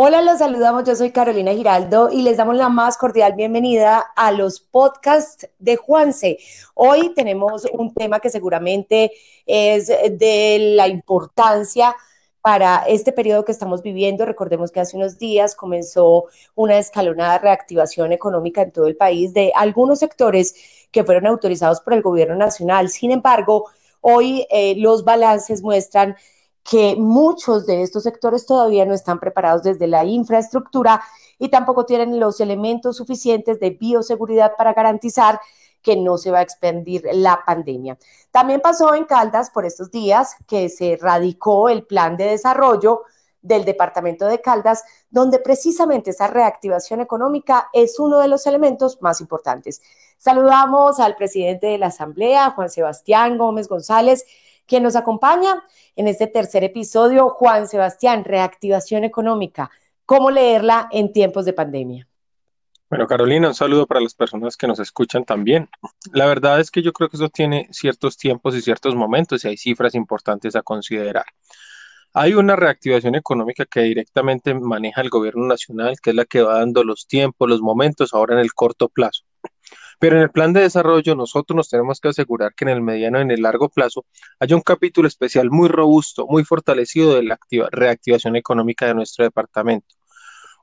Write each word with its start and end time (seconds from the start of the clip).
Hola, 0.00 0.22
los 0.22 0.38
saludamos. 0.38 0.84
Yo 0.84 0.94
soy 0.94 1.10
Carolina 1.10 1.52
Giraldo 1.52 2.08
y 2.12 2.22
les 2.22 2.36
damos 2.36 2.54
la 2.54 2.68
más 2.68 2.96
cordial 2.96 3.32
bienvenida 3.32 3.98
a 4.14 4.30
los 4.30 4.60
podcasts 4.60 5.48
de 5.58 5.74
Juanse. 5.74 6.38
Hoy 6.74 7.12
tenemos 7.16 7.66
un 7.72 7.92
tema 7.92 8.20
que 8.20 8.30
seguramente 8.30 9.10
es 9.44 9.88
de 9.88 10.74
la 10.76 10.86
importancia 10.86 11.96
para 12.40 12.84
este 12.86 13.10
periodo 13.10 13.44
que 13.44 13.50
estamos 13.50 13.82
viviendo. 13.82 14.24
Recordemos 14.24 14.70
que 14.70 14.78
hace 14.78 14.96
unos 14.96 15.18
días 15.18 15.56
comenzó 15.56 16.26
una 16.54 16.78
escalonada 16.78 17.38
reactivación 17.38 18.12
económica 18.12 18.62
en 18.62 18.70
todo 18.70 18.86
el 18.86 18.96
país 18.96 19.34
de 19.34 19.50
algunos 19.52 19.98
sectores 19.98 20.86
que 20.92 21.02
fueron 21.02 21.26
autorizados 21.26 21.80
por 21.80 21.94
el 21.94 22.02
gobierno 22.02 22.36
nacional. 22.36 22.88
Sin 22.88 23.10
embargo, 23.10 23.68
hoy 24.00 24.46
eh, 24.48 24.76
los 24.76 25.02
balances 25.02 25.60
muestran 25.60 26.14
que 26.68 26.96
muchos 26.96 27.64
de 27.66 27.82
estos 27.82 28.02
sectores 28.02 28.44
todavía 28.44 28.84
no 28.84 28.92
están 28.92 29.18
preparados 29.18 29.62
desde 29.62 29.86
la 29.86 30.04
infraestructura 30.04 31.02
y 31.38 31.48
tampoco 31.48 31.86
tienen 31.86 32.20
los 32.20 32.40
elementos 32.40 32.96
suficientes 32.96 33.58
de 33.58 33.70
bioseguridad 33.70 34.52
para 34.56 34.74
garantizar 34.74 35.40
que 35.82 35.96
no 35.96 36.18
se 36.18 36.30
va 36.30 36.40
a 36.40 36.42
expandir 36.42 37.04
la 37.12 37.42
pandemia. 37.46 37.96
También 38.30 38.60
pasó 38.60 38.94
en 38.94 39.06
Caldas 39.06 39.50
por 39.50 39.64
estos 39.64 39.90
días 39.90 40.34
que 40.46 40.68
se 40.68 40.98
radicó 41.00 41.70
el 41.70 41.84
plan 41.84 42.16
de 42.18 42.24
desarrollo 42.24 43.02
del 43.40 43.64
departamento 43.64 44.26
de 44.26 44.42
Caldas, 44.42 44.84
donde 45.08 45.38
precisamente 45.38 46.10
esa 46.10 46.26
reactivación 46.26 47.00
económica 47.00 47.70
es 47.72 47.98
uno 47.98 48.18
de 48.18 48.28
los 48.28 48.46
elementos 48.46 49.00
más 49.00 49.22
importantes. 49.22 49.80
Saludamos 50.18 51.00
al 51.00 51.16
presidente 51.16 51.68
de 51.68 51.78
la 51.78 51.86
Asamblea, 51.86 52.50
Juan 52.50 52.68
Sebastián 52.68 53.38
Gómez 53.38 53.68
González, 53.68 54.26
quien 54.68 54.84
nos 54.84 54.94
acompaña 54.94 55.64
en 55.96 56.06
este 56.06 56.28
tercer 56.28 56.62
episodio, 56.62 57.30
Juan 57.30 57.66
Sebastián, 57.66 58.24
reactivación 58.24 59.02
económica, 59.02 59.70
cómo 60.04 60.30
leerla 60.30 60.88
en 60.92 61.12
tiempos 61.12 61.44
de 61.46 61.54
pandemia. 61.54 62.06
Bueno, 62.90 63.06
Carolina, 63.06 63.48
un 63.48 63.54
saludo 63.54 63.86
para 63.86 64.00
las 64.00 64.14
personas 64.14 64.56
que 64.56 64.66
nos 64.66 64.78
escuchan 64.78 65.24
también. 65.24 65.68
La 66.12 66.26
verdad 66.26 66.60
es 66.60 66.70
que 66.70 66.82
yo 66.82 66.92
creo 66.92 67.08
que 67.08 67.16
eso 67.16 67.28
tiene 67.28 67.68
ciertos 67.70 68.16
tiempos 68.16 68.54
y 68.54 68.62
ciertos 68.62 68.94
momentos 68.94 69.44
y 69.44 69.48
hay 69.48 69.56
cifras 69.56 69.94
importantes 69.94 70.54
a 70.54 70.62
considerar. 70.62 71.26
Hay 72.14 72.34
una 72.34 72.56
reactivación 72.56 73.14
económica 73.14 73.66
que 73.66 73.80
directamente 73.80 74.54
maneja 74.54 75.02
el 75.02 75.10
gobierno 75.10 75.46
nacional, 75.46 75.96
que 76.02 76.10
es 76.10 76.16
la 76.16 76.24
que 76.24 76.40
va 76.40 76.60
dando 76.60 76.82
los 76.84 77.06
tiempos, 77.06 77.48
los 77.48 77.60
momentos, 77.60 78.14
ahora 78.14 78.34
en 78.34 78.40
el 78.40 78.54
corto 78.54 78.88
plazo. 78.88 79.24
Pero 79.98 80.16
en 80.16 80.22
el 80.22 80.30
plan 80.30 80.52
de 80.52 80.60
desarrollo 80.60 81.14
nosotros 81.14 81.56
nos 81.56 81.68
tenemos 81.68 82.00
que 82.00 82.08
asegurar 82.08 82.54
que 82.54 82.64
en 82.64 82.70
el 82.70 82.82
mediano 82.82 83.18
y 83.18 83.22
en 83.22 83.30
el 83.30 83.42
largo 83.42 83.68
plazo 83.68 84.04
haya 84.38 84.56
un 84.56 84.62
capítulo 84.62 85.08
especial 85.08 85.50
muy 85.50 85.68
robusto, 85.68 86.26
muy 86.28 86.44
fortalecido 86.44 87.14
de 87.14 87.22
la 87.24 87.38
reactivación 87.70 88.36
económica 88.36 88.86
de 88.86 88.94
nuestro 88.94 89.24
departamento. 89.24 89.94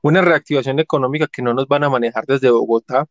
Una 0.02 0.22
reactivación 0.22 0.78
económica 0.78 1.26
que 1.26 1.42
no 1.42 1.54
nos 1.54 1.66
van 1.68 1.84
a 1.84 1.90
manejar 1.90 2.24
desde 2.26 2.50
Bogotá, 2.50 3.06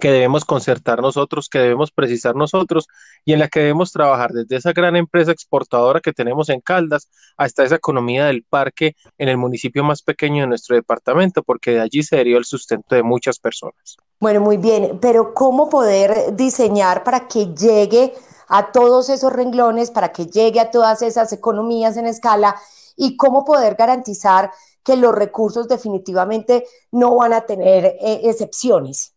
que 0.00 0.10
debemos 0.10 0.44
concertar 0.44 1.00
nosotros, 1.00 1.48
que 1.48 1.58
debemos 1.58 1.92
precisar 1.92 2.34
nosotros 2.34 2.88
y 3.24 3.34
en 3.34 3.38
la 3.38 3.48
que 3.48 3.60
debemos 3.60 3.92
trabajar 3.92 4.32
desde 4.32 4.56
esa 4.56 4.72
gran 4.72 4.96
empresa 4.96 5.30
exportadora 5.30 6.00
que 6.00 6.12
tenemos 6.12 6.48
en 6.48 6.60
Caldas 6.60 7.08
hasta 7.36 7.64
esa 7.64 7.76
economía 7.76 8.26
del 8.26 8.42
parque 8.42 8.96
en 9.18 9.28
el 9.28 9.36
municipio 9.36 9.84
más 9.84 10.02
pequeño 10.02 10.42
de 10.42 10.48
nuestro 10.48 10.74
departamento, 10.74 11.42
porque 11.42 11.72
de 11.72 11.80
allí 11.80 12.02
sería 12.02 12.38
el 12.38 12.44
sustento 12.44 12.94
de 12.94 13.02
muchas 13.02 13.38
personas. 13.38 13.96
Bueno, 14.18 14.40
muy 14.40 14.56
bien, 14.56 14.98
pero 15.00 15.34
¿cómo 15.34 15.68
poder 15.68 16.34
diseñar 16.34 17.04
para 17.04 17.28
que 17.28 17.54
llegue 17.54 18.12
a 18.48 18.72
todos 18.72 19.08
esos 19.08 19.32
renglones, 19.32 19.90
para 19.90 20.12
que 20.12 20.26
llegue 20.26 20.60
a 20.60 20.70
todas 20.70 21.02
esas 21.02 21.32
economías 21.32 21.96
en 21.96 22.06
escala 22.06 22.56
y 22.96 23.16
cómo 23.16 23.44
poder 23.44 23.76
garantizar 23.76 24.50
que 24.82 24.96
los 24.96 25.14
recursos 25.14 25.68
definitivamente 25.68 26.64
no 26.90 27.14
van 27.16 27.32
a 27.32 27.42
tener 27.42 27.84
eh, 27.84 28.20
excepciones? 28.24 29.14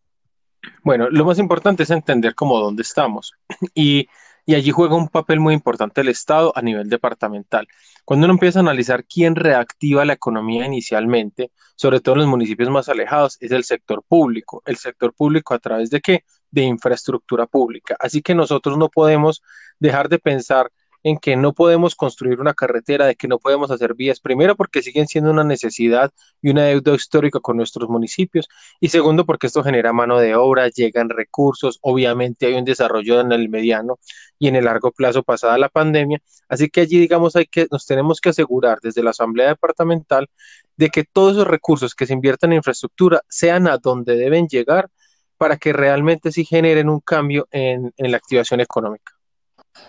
Bueno, 0.82 1.08
lo 1.10 1.24
más 1.24 1.38
importante 1.38 1.82
es 1.82 1.90
entender 1.90 2.34
cómo 2.34 2.58
dónde 2.58 2.82
estamos 2.82 3.32
y, 3.74 4.08
y, 4.46 4.54
allí 4.54 4.70
juega 4.70 4.94
un 4.94 5.08
papel 5.08 5.40
muy 5.40 5.54
importante 5.54 6.00
el 6.00 6.08
Estado 6.08 6.52
a 6.54 6.62
nivel 6.62 6.88
departamental. 6.88 7.66
Cuando 8.04 8.26
uno 8.26 8.34
empieza 8.34 8.58
a 8.58 8.62
analizar 8.62 9.04
quién 9.04 9.34
reactiva 9.34 10.04
la 10.04 10.12
economía 10.12 10.66
inicialmente, 10.66 11.50
sobre 11.76 12.00
todo 12.00 12.16
en 12.16 12.20
los 12.22 12.28
municipios 12.28 12.68
más 12.70 12.88
alejados, 12.88 13.38
es 13.40 13.50
el 13.50 13.64
sector 13.64 14.02
público. 14.06 14.62
¿El 14.66 14.76
sector 14.76 15.14
público 15.14 15.54
a 15.54 15.58
través 15.58 15.90
de 15.90 16.00
qué? 16.00 16.24
De 16.50 16.62
infraestructura 16.62 17.46
pública. 17.46 17.96
Así 17.98 18.22
que 18.22 18.34
nosotros 18.34 18.76
no 18.76 18.88
podemos 18.90 19.42
dejar 19.78 20.08
de 20.08 20.18
pensar 20.18 20.70
en 21.04 21.18
que 21.18 21.36
no 21.36 21.52
podemos 21.52 21.94
construir 21.94 22.40
una 22.40 22.54
carretera, 22.54 23.06
de 23.06 23.14
que 23.14 23.28
no 23.28 23.38
podemos 23.38 23.70
hacer 23.70 23.94
vías, 23.94 24.20
primero 24.20 24.56
porque 24.56 24.82
siguen 24.82 25.06
siendo 25.06 25.30
una 25.30 25.44
necesidad 25.44 26.12
y 26.42 26.50
una 26.50 26.64
deuda 26.64 26.94
histórica 26.94 27.40
con 27.40 27.58
nuestros 27.58 27.88
municipios, 27.90 28.48
y 28.80 28.88
segundo 28.88 29.26
porque 29.26 29.46
esto 29.46 29.62
genera 29.62 29.92
mano 29.92 30.18
de 30.18 30.34
obra, 30.34 30.68
llegan 30.68 31.10
recursos, 31.10 31.78
obviamente 31.82 32.46
hay 32.46 32.54
un 32.54 32.64
desarrollo 32.64 33.20
en 33.20 33.32
el 33.32 33.48
mediano 33.50 33.98
y 34.38 34.48
en 34.48 34.56
el 34.56 34.64
largo 34.64 34.92
plazo 34.92 35.22
pasada 35.22 35.58
la 35.58 35.68
pandemia, 35.68 36.20
así 36.48 36.70
que 36.70 36.80
allí 36.80 36.98
digamos 36.98 37.36
hay 37.36 37.46
que 37.46 37.66
nos 37.70 37.86
tenemos 37.86 38.20
que 38.20 38.30
asegurar 38.30 38.78
desde 38.82 39.02
la 39.02 39.10
Asamblea 39.10 39.48
Departamental 39.48 40.28
de 40.76 40.88
que 40.88 41.04
todos 41.04 41.34
esos 41.34 41.46
recursos 41.46 41.94
que 41.94 42.06
se 42.06 42.14
inviertan 42.14 42.52
en 42.52 42.58
infraestructura 42.58 43.20
sean 43.28 43.68
a 43.68 43.78
donde 43.78 44.16
deben 44.16 44.48
llegar 44.48 44.88
para 45.36 45.58
que 45.58 45.72
realmente 45.72 46.32
sí 46.32 46.44
generen 46.44 46.88
un 46.88 47.00
cambio 47.00 47.46
en 47.50 47.92
la 47.98 48.16
activación 48.16 48.60
económica. 48.60 49.14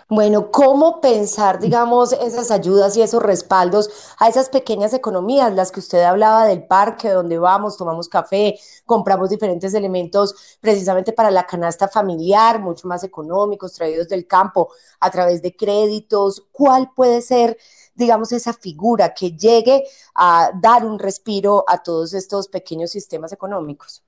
Bueno, 0.08 0.50
¿cómo 0.50 1.00
pensar, 1.00 1.60
digamos, 1.60 2.12
esas 2.12 2.50
ayudas 2.50 2.96
y 2.96 3.02
esos 3.02 3.22
respaldos 3.22 3.88
a 4.18 4.28
esas 4.28 4.48
pequeñas 4.48 4.92
economías, 4.94 5.52
las 5.54 5.70
que 5.70 5.80
usted 5.80 6.02
hablaba 6.02 6.44
del 6.46 6.66
parque, 6.66 7.10
donde 7.10 7.38
vamos, 7.38 7.76
tomamos 7.76 8.08
café, 8.08 8.58
compramos 8.84 9.30
diferentes 9.30 9.74
elementos 9.74 10.58
precisamente 10.60 11.12
para 11.12 11.30
la 11.30 11.46
canasta 11.46 11.88
familiar, 11.88 12.60
mucho 12.60 12.88
más 12.88 13.04
económicos, 13.04 13.74
traídos 13.74 14.08
del 14.08 14.26
campo 14.26 14.70
a 15.00 15.10
través 15.10 15.40
de 15.42 15.54
créditos? 15.56 16.44
¿Cuál 16.52 16.92
puede 16.94 17.22
ser, 17.22 17.56
digamos, 17.94 18.32
esa 18.32 18.52
figura 18.52 19.14
que 19.14 19.32
llegue 19.36 19.84
a 20.14 20.50
dar 20.60 20.84
un 20.84 20.98
respiro 20.98 21.64
a 21.68 21.82
todos 21.82 22.12
estos 22.12 22.48
pequeños 22.48 22.90
sistemas 22.90 23.32
económicos? 23.32 24.02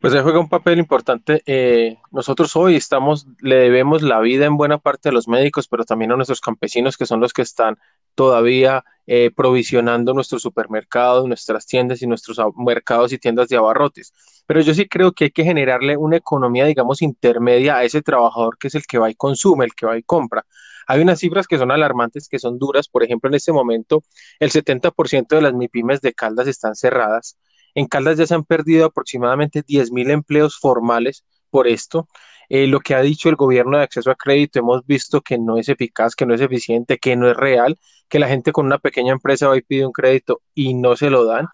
Pues 0.00 0.14
se 0.14 0.22
juega 0.22 0.40
un 0.40 0.48
papel 0.48 0.78
importante. 0.78 1.42
Eh, 1.44 1.98
nosotros 2.10 2.56
hoy 2.56 2.74
estamos, 2.74 3.26
le 3.40 3.56
debemos 3.56 4.00
la 4.00 4.18
vida 4.20 4.46
en 4.46 4.56
buena 4.56 4.78
parte 4.78 5.10
a 5.10 5.12
los 5.12 5.28
médicos, 5.28 5.68
pero 5.68 5.84
también 5.84 6.10
a 6.10 6.16
nuestros 6.16 6.40
campesinos, 6.40 6.96
que 6.96 7.04
son 7.04 7.20
los 7.20 7.34
que 7.34 7.42
están 7.42 7.76
todavía 8.14 8.82
eh, 9.06 9.30
provisionando 9.30 10.14
nuestros 10.14 10.40
supermercados, 10.40 11.28
nuestras 11.28 11.66
tiendas 11.66 12.00
y 12.00 12.06
nuestros 12.06 12.40
mercados 12.56 13.12
y 13.12 13.18
tiendas 13.18 13.48
de 13.48 13.58
abarrotes. 13.58 14.14
Pero 14.46 14.62
yo 14.62 14.72
sí 14.72 14.88
creo 14.88 15.12
que 15.12 15.24
hay 15.24 15.30
que 15.32 15.44
generarle 15.44 15.98
una 15.98 16.16
economía, 16.16 16.64
digamos, 16.64 17.02
intermedia 17.02 17.76
a 17.76 17.84
ese 17.84 18.00
trabajador 18.00 18.56
que 18.56 18.68
es 18.68 18.74
el 18.76 18.86
que 18.86 18.96
va 18.96 19.10
y 19.10 19.14
consume, 19.14 19.66
el 19.66 19.74
que 19.74 19.84
va 19.84 19.98
y 19.98 20.02
compra. 20.02 20.46
Hay 20.86 21.02
unas 21.02 21.18
cifras 21.18 21.46
que 21.46 21.58
son 21.58 21.70
alarmantes, 21.70 22.26
que 22.26 22.38
son 22.38 22.58
duras. 22.58 22.88
Por 22.88 23.04
ejemplo, 23.04 23.28
en 23.28 23.34
este 23.34 23.52
momento, 23.52 24.02
el 24.38 24.50
70% 24.50 25.36
de 25.36 25.42
las 25.42 25.52
MIPIMES 25.52 26.00
de 26.00 26.14
Caldas 26.14 26.48
están 26.48 26.74
cerradas 26.74 27.36
en 27.74 27.86
Caldas 27.86 28.18
ya 28.18 28.26
se 28.26 28.34
han 28.34 28.44
perdido 28.44 28.86
aproximadamente 28.86 29.62
10.000 29.62 30.10
empleos 30.10 30.58
formales 30.58 31.24
por 31.50 31.68
esto. 31.68 32.08
Eh, 32.48 32.66
lo 32.66 32.80
que 32.80 32.94
ha 32.94 33.00
dicho 33.00 33.28
el 33.28 33.36
gobierno 33.36 33.78
de 33.78 33.84
acceso 33.84 34.10
a 34.10 34.16
crédito, 34.16 34.58
hemos 34.58 34.84
visto 34.84 35.20
que 35.20 35.38
no 35.38 35.56
es 35.56 35.68
eficaz, 35.68 36.16
que 36.16 36.26
no 36.26 36.34
es 36.34 36.40
eficiente, 36.40 36.98
que 36.98 37.14
no 37.14 37.30
es 37.30 37.36
real, 37.36 37.78
que 38.08 38.18
la 38.18 38.28
gente 38.28 38.52
con 38.52 38.66
una 38.66 38.78
pequeña 38.78 39.12
empresa 39.12 39.48
va 39.48 39.56
y 39.56 39.62
pide 39.62 39.86
un 39.86 39.92
crédito 39.92 40.42
y 40.54 40.74
no 40.74 40.96
se 40.96 41.10
lo 41.10 41.24
dan. 41.24 41.46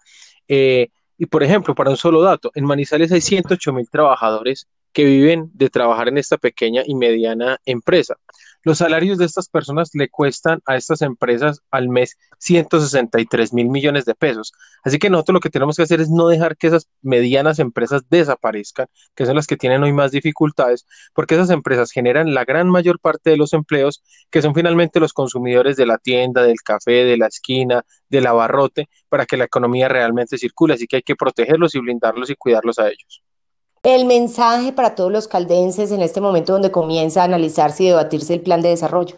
Eh, 0.47 0.89
y 1.17 1.27
por 1.27 1.43
ejemplo, 1.43 1.75
para 1.75 1.91
un 1.91 1.97
solo 1.97 2.21
dato, 2.21 2.51
en 2.55 2.65
Manizales 2.65 3.11
hay 3.11 3.21
108 3.21 3.73
mil 3.73 3.89
trabajadores 3.89 4.67
que 4.91 5.03
viven 5.05 5.51
de 5.53 5.69
trabajar 5.69 6.07
en 6.07 6.17
esta 6.17 6.37
pequeña 6.37 6.81
y 6.85 6.95
mediana 6.95 7.59
empresa. 7.65 8.15
Los 8.63 8.79
salarios 8.79 9.17
de 9.17 9.25
estas 9.25 9.49
personas 9.49 9.91
le 9.93 10.09
cuestan 10.09 10.59
a 10.65 10.75
estas 10.75 11.01
empresas 11.01 11.61
al 11.71 11.89
mes 11.89 12.17
163 12.39 13.53
mil 13.53 13.69
millones 13.69 14.05
de 14.05 14.15
pesos. 14.15 14.53
Así 14.83 14.99
que 14.99 15.09
nosotros 15.09 15.35
lo 15.35 15.39
que 15.39 15.49
tenemos 15.49 15.77
que 15.77 15.83
hacer 15.83 16.01
es 16.01 16.09
no 16.09 16.27
dejar 16.27 16.57
que 16.57 16.67
esas 16.67 16.87
medianas 17.01 17.59
empresas 17.59 18.03
desaparezcan, 18.09 18.87
que 19.15 19.25
son 19.25 19.35
las 19.35 19.47
que 19.47 19.57
tienen 19.57 19.83
hoy 19.83 19.93
más 19.93 20.11
dificultades, 20.11 20.85
porque 21.13 21.35
esas 21.35 21.49
empresas 21.49 21.91
generan 21.91 22.33
la 22.33 22.45
gran 22.45 22.69
mayor 22.69 22.99
parte 22.99 23.29
de 23.29 23.37
los 23.37 23.53
empleos, 23.53 24.03
que 24.29 24.41
son 24.41 24.53
finalmente 24.53 24.99
los 24.99 25.13
consumidores 25.13 25.77
de 25.77 25.85
la 25.85 25.97
tienda, 25.97 26.43
del 26.43 26.61
café, 26.61 27.05
de 27.05 27.17
la 27.17 27.27
esquina, 27.27 27.83
del 28.09 28.27
abarrote, 28.27 28.89
para 29.09 29.25
que 29.25 29.37
la 29.37 29.45
economía 29.45 29.87
realmente 29.87 30.37
circule. 30.37 30.73
Así 30.73 30.87
que 30.87 30.97
hay 30.97 31.03
que 31.03 31.15
protegerlos 31.15 31.75
y 31.75 31.79
blindarlos 31.79 32.29
y 32.29 32.35
cuidarlos 32.35 32.79
a 32.79 32.87
ellos. 32.89 33.23
El 33.87 34.03
mensaje 34.03 34.73
para 34.73 34.95
todos 34.95 35.09
los 35.09 35.29
caldenses 35.29 35.93
en 35.93 36.01
este 36.01 36.19
momento 36.19 36.51
donde 36.51 36.71
comienza 36.71 37.21
a 37.21 37.23
analizarse 37.23 37.85
y 37.85 37.87
debatirse 37.87 38.33
el 38.33 38.41
plan 38.41 38.61
de 38.61 38.67
desarrollo. 38.67 39.15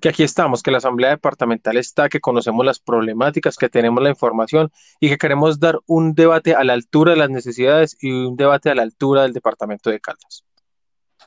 Que 0.00 0.10
aquí 0.10 0.22
estamos, 0.22 0.62
que 0.62 0.70
la 0.70 0.78
Asamblea 0.78 1.10
Departamental 1.10 1.76
está, 1.76 2.08
que 2.08 2.20
conocemos 2.20 2.64
las 2.64 2.78
problemáticas, 2.78 3.56
que 3.56 3.68
tenemos 3.68 4.00
la 4.00 4.10
información 4.10 4.70
y 5.00 5.08
que 5.08 5.18
queremos 5.18 5.58
dar 5.58 5.80
un 5.86 6.14
debate 6.14 6.54
a 6.54 6.62
la 6.62 6.74
altura 6.74 7.10
de 7.10 7.18
las 7.18 7.30
necesidades 7.30 7.96
y 8.00 8.12
un 8.12 8.36
debate 8.36 8.70
a 8.70 8.76
la 8.76 8.82
altura 8.82 9.22
del 9.22 9.32
Departamento 9.32 9.90
de 9.90 9.98
Caldas. 9.98 10.44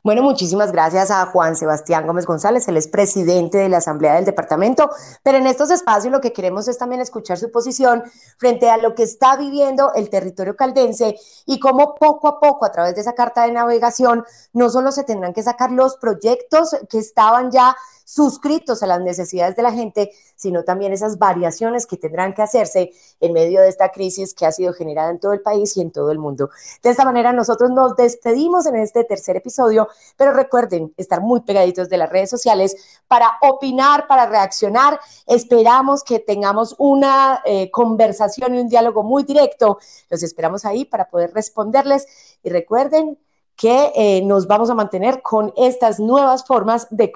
Bueno, 0.06 0.22
muchísimas 0.22 0.72
gracias 0.72 1.10
a 1.10 1.26
Juan 1.26 1.56
Sebastián 1.56 2.06
Gómez 2.06 2.28
González, 2.28 2.68
él 2.68 2.78
es 2.78 2.88
presidente 2.88 3.58
de 3.58 3.70
la 3.70 3.78
Asamblea 3.78 4.14
del 4.14 4.24
Departamento, 4.24 4.92
pero 5.24 5.40
en 5.40 5.48
estos 5.48 5.72
espacios 5.72 6.12
lo 6.12 6.22
que 6.22 6.32
queremos 6.32 6.68
es 6.68 6.78
también 6.78 7.02
escuchar 7.02 7.40
su 7.40 7.50
posición 7.50 8.04
frente 8.38 8.70
a 8.70 8.78
lo 8.78 8.94
que 8.94 9.02
está 9.02 9.36
viviendo 9.36 9.96
el 9.96 10.12
territorio 10.12 10.56
caldense 10.56 11.18
y 11.48 11.60
cómo 11.60 11.96
poco 11.96 12.28
a 12.28 12.40
poco 12.40 12.66
a 12.66 12.72
través 12.72 12.94
de 12.94 13.02
esa 13.02 13.16
carta 13.16 13.48
de 13.48 13.54
navegación 13.54 14.24
no 14.54 14.70
solo 14.70 14.92
se 14.92 15.06
tendrán 15.06 15.34
que 15.34 15.42
sacar 15.42 15.72
los 15.72 15.98
proyectos 15.98 16.76
que 16.88 17.00
estaban 17.00 17.50
ya 17.50 17.76
suscritos 18.06 18.84
a 18.84 18.88
las 18.88 19.02
necesidades 19.02 19.56
de 19.56 19.64
la 19.64 19.72
gente, 19.72 20.12
sino 20.36 20.64
también 20.64 20.94
esas 20.94 21.18
variaciones 21.18 21.86
que 21.88 21.98
tendrán 21.98 22.34
que 22.34 22.44
hacerse 22.44 22.92
en 23.20 23.34
medio 23.34 23.62
de 23.62 23.68
esta 23.68 23.90
crisis 23.90 24.34
que 24.34 24.46
ha 24.46 24.52
sido 24.52 24.74
generada 24.74 25.10
en 25.10 25.20
todo 25.20 25.34
el 25.34 25.42
país 25.42 25.76
y 25.76 25.82
en 25.82 25.92
todo 25.92 26.12
el 26.12 26.20
mundo. 26.20 26.52
De 26.84 26.92
esta 26.92 27.04
manera 27.04 27.34
nosotros 27.34 27.72
nos 27.72 27.96
despedimos 27.96 28.68
en 28.68 28.76
este 28.76 29.04
tercer 29.04 29.38
episodio, 29.38 29.90
pero 30.18 30.34
recuerden 30.34 30.94
estar 30.98 31.22
muy 31.22 31.42
pegaditos 31.42 31.90
de 31.90 31.98
las 31.98 32.10
redes 32.10 32.30
sociales 32.30 33.02
para 33.08 33.38
opinar, 33.42 34.08
para 34.08 34.26
reaccionar. 34.26 35.00
Esperamos 35.26 36.04
que 36.04 36.20
tengamos 36.20 36.76
una 36.78 37.42
eh, 37.46 37.70
conversación 37.72 38.56
y 38.56 38.60
un 38.60 38.70
diálogo 38.70 39.04
muy 39.04 39.24
directo. 39.24 39.80
Los 40.10 40.24
esperamos 40.24 40.66
ahí 40.66 40.86
para 40.86 41.10
poder 41.10 41.34
responderles 41.34 42.08
y 42.44 42.50
recuerden 42.50 43.18
que 43.56 43.92
eh, 43.96 44.22
nos 44.24 44.48
vamos 44.48 44.70
a 44.70 44.76
mantener 44.76 45.22
con 45.22 45.54
estas 45.56 46.00
nuevas 46.00 46.46
formas 46.46 46.88
de 46.90 47.14